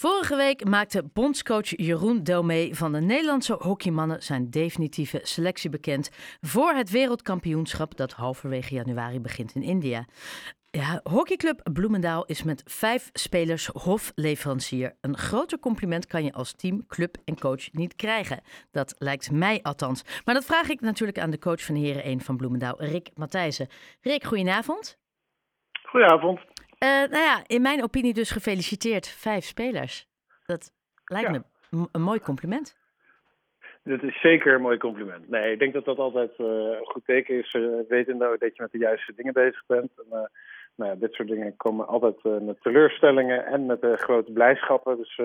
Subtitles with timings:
[0.00, 6.72] Vorige week maakte bondscoach Jeroen Delmee van de Nederlandse hockeymannen zijn definitieve selectie bekend voor
[6.72, 10.04] het wereldkampioenschap dat halverwege januari begint in India.
[10.70, 14.96] Ja, hockeyclub Bloemendaal is met vijf spelers hofleverancier.
[15.00, 18.40] Een groter compliment kan je als team, club en coach niet krijgen.
[18.70, 20.22] Dat lijkt mij althans.
[20.24, 23.68] Maar dat vraag ik natuurlijk aan de coach van Heren 1 van Bloemendaal, Rick Matthijssen.
[24.00, 24.98] Rick, goedenavond.
[25.82, 26.40] Goedenavond.
[26.84, 29.08] Uh, nou ja, in mijn opinie dus gefeliciteerd.
[29.08, 30.06] Vijf spelers.
[30.46, 30.72] Dat
[31.04, 31.42] lijkt me
[31.92, 32.76] een mooi compliment.
[33.82, 35.28] Dat is zeker een mooi compliment.
[35.28, 37.54] Nee, ik denk dat dat altijd uh, een goed teken is.
[37.54, 39.90] Uh, weten nou dat je met de juiste dingen bezig bent.
[39.96, 40.24] En, uh,
[40.74, 44.96] nou ja, dit soort dingen komen altijd met teleurstellingen en met grote blijschappen.
[44.96, 45.20] Dus,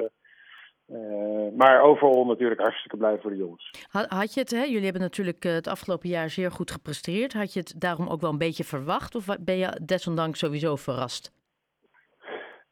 [1.55, 3.71] maar overal natuurlijk hartstikke blij voor de jongens.
[3.89, 4.63] Had, had je het, hè?
[4.63, 7.33] jullie hebben natuurlijk het afgelopen jaar zeer goed gepresteerd.
[7.33, 9.15] Had je het daarom ook wel een beetje verwacht?
[9.15, 11.31] Of ben je desondanks sowieso verrast?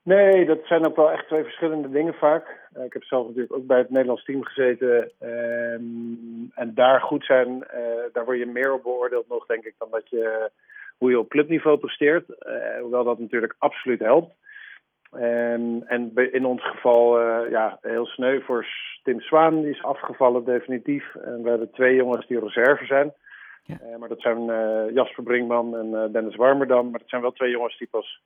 [0.03, 2.69] Nee, dat zijn ook wel echt twee verschillende dingen vaak.
[2.77, 5.11] Uh, ik heb zelf natuurlijk ook bij het Nederlands team gezeten.
[5.21, 9.75] Um, en daar goed zijn, uh, daar word je meer op beoordeeld nog, denk ik,
[9.77, 10.49] dan dat je,
[10.97, 12.29] hoe je op clubniveau presteert.
[12.29, 14.33] Uh, hoewel dat natuurlijk absoluut helpt.
[15.13, 18.65] Um, en in ons geval, ja, heel sneu voor
[19.03, 21.15] Tim Zwaan, die is afgevallen definitief.
[21.15, 23.13] En we hebben twee jongens die reserve zijn.
[23.65, 23.97] Ja.
[23.99, 24.45] maar dat zijn
[24.93, 26.89] Jasper Brinkman en Dennis Warmerdam.
[26.89, 28.21] Maar dat zijn wel twee jongens die pas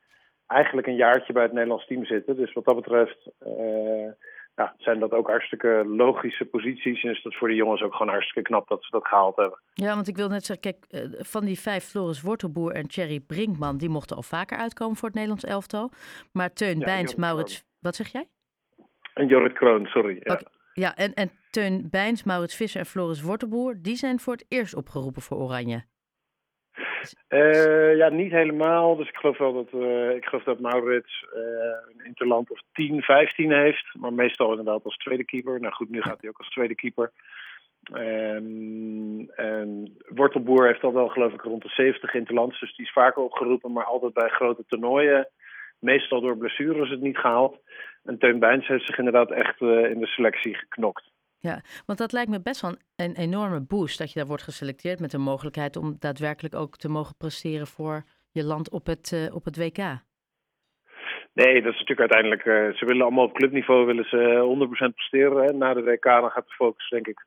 [0.47, 2.35] eigenlijk een jaartje bij het Nederlands team zitten.
[2.35, 4.11] Dus wat dat betreft uh,
[4.57, 7.03] ja, zijn dat ook hartstikke logische posities.
[7.03, 9.59] En is dat voor de jongens ook gewoon hartstikke knap dat ze dat gehaald hebben.
[9.73, 13.19] Ja, want ik wil net zeggen, kijk, eh, van die vijf Floris Wortelboer en Thierry
[13.19, 13.77] Brinkman...
[13.77, 15.91] die mochten al vaker uitkomen voor het Nederlands elftal.
[16.31, 17.65] Maar Teun ja, Bijns, Maurits...
[17.79, 18.27] Wat zeg jij?
[19.13, 20.19] En Jorrit Kroon, sorry.
[20.23, 20.41] Ja.
[20.73, 23.75] ja, en, en Teun Bijns, Maurits Visser en Floris Wortelboer...
[23.81, 25.83] die zijn voor het eerst opgeroepen voor Oranje.
[27.29, 28.95] Uh, ja, niet helemaal.
[28.95, 31.41] Dus ik geloof wel dat, uh, ik geloof dat Maurits uh,
[31.93, 33.95] een interland of 10, 15 heeft.
[33.99, 35.59] Maar meestal inderdaad als tweede keeper.
[35.59, 37.11] Nou goed, nu gaat hij ook als tweede keeper.
[37.93, 42.59] Um, en Wortelboer heeft al wel geloof ik rond de 70 interlands.
[42.59, 45.29] Dus die is vaker opgeroepen, maar altijd bij grote toernooien.
[45.79, 47.59] Meestal door blessures het niet gehaald.
[48.03, 51.11] En Teun Bijns heeft zich inderdaad echt in de selectie geknokt.
[51.47, 54.99] Ja, want dat lijkt me best wel een enorme boost dat je daar wordt geselecteerd
[54.99, 59.35] met de mogelijkheid om daadwerkelijk ook te mogen presteren voor je land op het, uh,
[59.35, 59.77] op het WK.
[61.33, 62.45] Nee, dat is natuurlijk uiteindelijk.
[62.45, 65.43] Uh, ze willen allemaal op clubniveau willen ze 100% presteren.
[65.43, 65.53] Hè.
[65.53, 67.19] Na de WK dan gaat de focus, denk ik,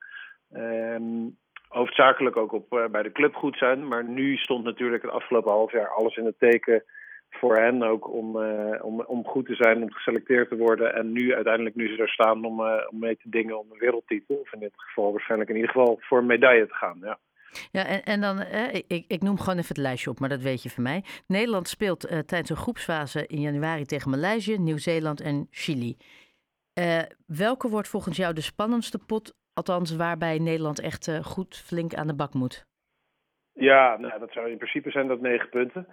[0.52, 1.36] um,
[1.68, 3.88] hoofdzakelijk ook op bij de club goed zijn.
[3.88, 6.84] Maar nu stond natuurlijk het afgelopen half jaar alles in het teken
[7.30, 10.94] voor hen ook om, uh, om, om goed te zijn, om geselecteerd te worden.
[10.94, 13.78] En nu uiteindelijk, nu ze daar staan, om, uh, om mee te dingen om een
[13.78, 14.36] wereldtitel.
[14.36, 16.98] Of in dit geval waarschijnlijk in ieder geval voor een medaille te gaan.
[17.00, 17.18] Ja.
[17.72, 20.42] Ja, en, en dan, eh, ik, ik noem gewoon even het lijstje op, maar dat
[20.42, 21.04] weet je van mij.
[21.26, 25.96] Nederland speelt uh, tijdens een groepsfase in januari tegen Maleisië, Nieuw-Zeeland en Chili.
[26.78, 32.06] Uh, welke wordt volgens jou de spannendste pot, althans waarbij Nederland echt goed flink aan
[32.06, 32.66] de bak moet?
[33.52, 35.86] Ja, nou, dat zou in principe zijn dat negen punten.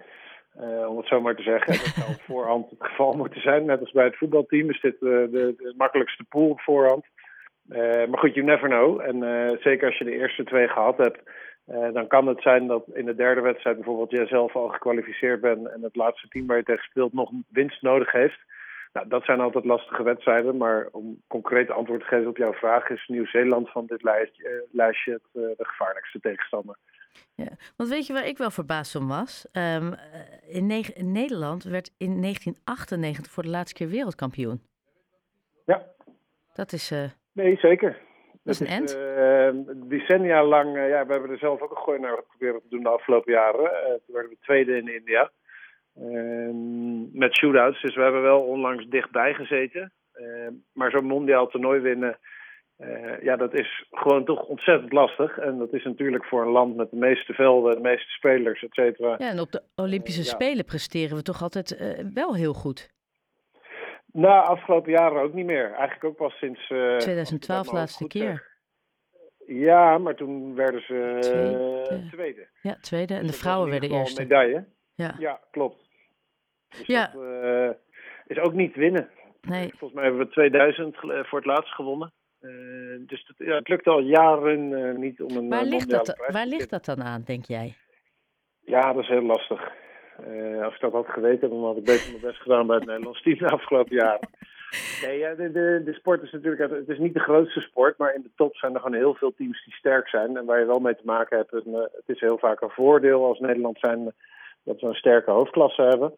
[0.60, 1.72] Uh, om het zo maar te zeggen.
[1.72, 3.64] Dat zou op voorhand het geval moeten zijn.
[3.64, 7.04] Net als bij het voetbalteam is dit uh, de, makkelijkste pool op voorhand.
[7.68, 9.00] Uh, maar goed, you never know.
[9.00, 11.20] En zeker als je de eerste twee gehad hebt,
[11.92, 15.68] dan kan het zijn dat in de derde wedstrijd bijvoorbeeld jij zelf al gekwalificeerd bent
[15.68, 18.38] en het laatste team waar je tegen speelt nog winst nodig heeft.
[18.92, 22.88] Nou, dat zijn altijd lastige wedstrijden, maar om concreet antwoord te geven op jouw vraag
[22.88, 26.76] is Nieuw-Zeeland van dit lijstje, lijstje het, de gevaarlijkste tegenstander.
[27.34, 29.46] Ja, want weet je waar ik wel verbaasd om was?
[29.52, 29.94] Um,
[30.48, 34.60] in, in, Nederland werd in 1998 voor de laatste keer wereldkampioen.
[35.66, 35.86] Ja.
[36.54, 36.92] Dat is...
[36.92, 37.98] Uh, nee, zeker.
[38.42, 38.96] Dat is een end.
[38.96, 39.50] Uh,
[39.88, 42.82] decennia lang, uh, ja, we hebben er zelf ook een gooi naar geprobeerd te doen
[42.82, 43.70] de afgelopen jaren.
[44.06, 45.30] toen werden we tweede in India.
[45.94, 49.92] Ehm, met shootouts, dus we hebben wel onlangs dichtbij gezeten.
[50.12, 52.18] Ehm, maar zo'n mondiaal toernooi winnen
[52.78, 55.38] uh, ja, dat is gewoon toch ontzettend lastig.
[55.38, 58.74] En dat is natuurlijk voor een land met de meeste velden, de meeste spelers, et
[58.74, 59.14] cetera.
[59.18, 62.90] Ja, en op de Olympische uh, Spelen presteren we toch altijd uh, wel heel goed?
[64.12, 65.64] Nou, afgelopen jaren ook niet meer.
[65.72, 66.66] Eigenlijk ook pas sinds...
[66.66, 68.46] 2012 laatste keer.
[69.46, 72.06] Ja, maar toen werden ze tweede.
[72.10, 72.48] tweede.
[72.62, 73.14] Ja, tweede.
[73.14, 74.22] En de dus vrouwen werden eerste.
[74.22, 74.64] medaille.
[74.94, 75.88] Ja, ja klopt.
[76.68, 77.10] Dus ja.
[77.12, 77.76] dat
[78.26, 79.10] is ook niet winnen.
[79.40, 79.68] Nee.
[79.68, 82.12] Volgens mij hebben we 2000 voor het laatst gewonnen.
[82.40, 86.28] Uh, dus het, ja, het lukt al jaren uh, niet om een waar ligt, dat,
[86.32, 87.74] waar ligt dat dan aan, denk jij?
[88.64, 89.72] Ja, dat is heel lastig.
[90.28, 92.86] Uh, als ik dat had geweten, dan had ik beter mijn best gedaan bij het
[92.86, 94.28] Nederlands team de afgelopen jaren.
[95.02, 98.14] Nee, ja, de, de, de sport is natuurlijk, het is niet de grootste sport, maar
[98.14, 100.66] in de top zijn er gewoon heel veel teams die sterk zijn en waar je
[100.66, 101.52] wel mee te maken hebt.
[101.52, 104.12] En, het is heel vaak een voordeel als Nederland zijn
[104.62, 106.12] dat we een sterke hoofdklasse hebben.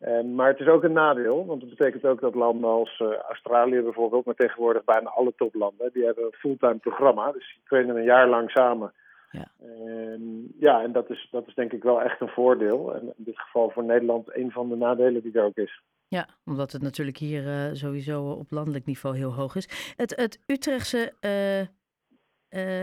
[0.00, 3.14] Ehm, maar het is ook een nadeel, want het betekent ook dat landen als uh,
[3.14, 7.32] Australië bijvoorbeeld, maar tegenwoordig bijna alle toplanden, die hebben een fulltime programma.
[7.32, 8.92] Dus die trainen een jaar lang samen.
[9.30, 12.94] Ja, en, ja, en dat is, dat is denk ik wel echt een voordeel.
[12.94, 15.82] En in dit geval voor Nederland een van de nadelen die er ook is.
[16.08, 19.94] Ja, omdat het natuurlijk hier uh, sowieso op landelijk niveau heel hoog is.
[19.96, 21.60] Het, het Utrechtse, uh,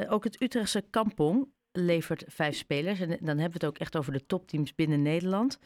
[0.02, 3.00] uh, ook het Utrechtse kampong levert vijf spelers.
[3.00, 5.60] En dan hebben we het ook echt over de topteams binnen Nederland.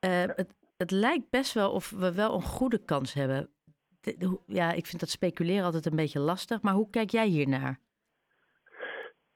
[0.00, 3.48] het, het lijkt best wel of we wel een goede kans hebben.
[4.46, 6.62] Ja, ik vind dat speculeren altijd een beetje lastig.
[6.62, 7.78] Maar hoe kijk jij hier naar?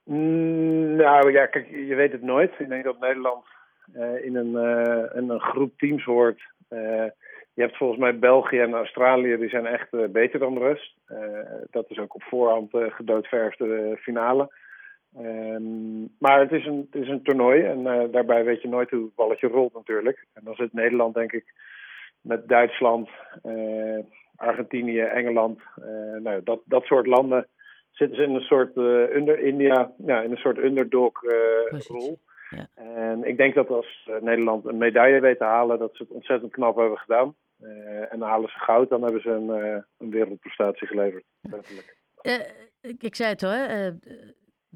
[0.04, 2.52] Mm, nou ja, kijk, je weet het nooit.
[2.58, 3.44] Ik denk dat Nederland
[3.94, 4.54] uh, in, een,
[5.14, 6.40] in een groep teams hoort.
[6.70, 7.04] Uh,
[7.54, 10.94] je hebt volgens mij België en Australië, die zijn echt beter dan de rest.
[11.70, 14.50] dat is ook op voorhand gedoodverfde finale.
[16.18, 19.14] Maar het is, een, het is een toernooi en daarbij weet je nooit hoe het
[19.14, 20.26] balletje rolt natuurlijk.
[20.32, 21.44] En dan zit Nederland denk ik
[22.20, 23.08] met Duitsland,
[24.36, 25.60] Argentinië, Engeland.
[26.22, 27.46] nou, dat, dat soort landen
[27.90, 31.22] zitten ze in een soort under India, ja, in een soort underdog
[31.88, 32.19] rol.
[32.50, 32.69] Ja.
[32.74, 36.52] En ik denk dat als Nederland een medaille weet te halen, dat ze het ontzettend
[36.52, 37.34] knap hebben gedaan.
[38.10, 39.48] en dan halen ze goud, dan hebben ze een,
[39.98, 41.24] een wereldprestatie geleverd.
[42.80, 43.90] Ik, ik, zei het al, hè?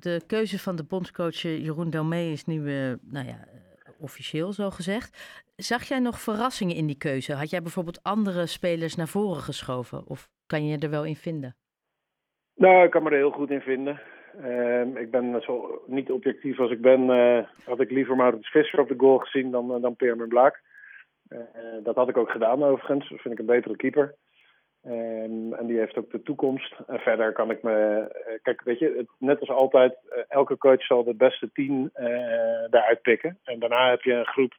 [0.01, 2.57] De keuze van de bondscoach Jeroen Delmee is nu,
[3.01, 3.39] nou ja,
[3.99, 5.43] officieel zo gezegd.
[5.57, 7.35] Zag jij nog verrassingen in die keuze?
[7.35, 10.07] Had jij bijvoorbeeld andere spelers naar voren geschoven?
[10.07, 11.57] Of kan je er wel in vinden?
[12.55, 14.01] Nou, ik kan me er heel goed in vinden.
[14.45, 17.01] Uh, ik ben zo niet objectief als ik ben.
[17.09, 20.63] Uh, had ik liever Maurits Visser op de goal gezien dan, uh, dan Blaak.
[21.29, 21.39] Eh,
[21.83, 23.09] dat had ik ook gedaan overigens.
[23.09, 24.15] Dat vind ik een betere keeper.
[24.83, 26.75] Ehm, en die heeft ook de toekomst.
[26.87, 28.07] En verder kan ik me...
[28.43, 29.95] kijk, weet je, het, net als altijd,
[30.29, 31.91] elke coach zal de beste tien
[32.71, 33.39] daaruit pikken.
[33.45, 34.53] En daarna heb je een groep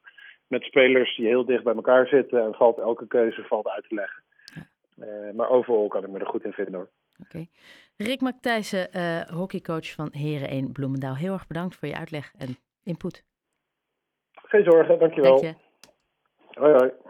[0.48, 2.44] met spelers die heel dicht bij elkaar zitten.
[2.44, 4.24] En valt elke keuze valt uit te leggen.
[5.36, 6.90] maar overal kan ik me er goed in vinden hoor.
[7.24, 7.46] Oké.
[7.98, 11.16] Rick Maktijssen, uh, hockeycoach van Heren 1 Bloemendaal.
[11.16, 13.24] Heel erg bedankt voor je uitleg en input.
[14.32, 15.42] Geen zorgen, dankjewel.
[15.42, 16.60] Dank je.
[16.60, 16.92] Hoi hoi.